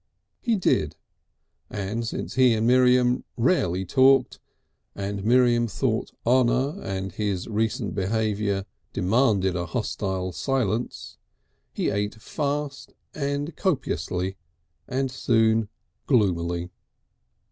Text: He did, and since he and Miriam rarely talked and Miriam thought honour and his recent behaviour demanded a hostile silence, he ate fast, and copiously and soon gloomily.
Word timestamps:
He 0.39 0.55
did, 0.55 0.95
and 1.69 2.07
since 2.07 2.33
he 2.33 2.55
and 2.55 2.65
Miriam 2.65 3.23
rarely 3.37 3.85
talked 3.85 4.39
and 4.95 5.23
Miriam 5.23 5.67
thought 5.67 6.09
honour 6.25 6.81
and 6.81 7.11
his 7.11 7.47
recent 7.47 7.93
behaviour 7.93 8.65
demanded 8.93 9.55
a 9.55 9.67
hostile 9.67 10.31
silence, 10.31 11.19
he 11.71 11.91
ate 11.91 12.15
fast, 12.19 12.93
and 13.13 13.55
copiously 13.55 14.37
and 14.87 15.11
soon 15.11 15.69
gloomily. 16.07 16.71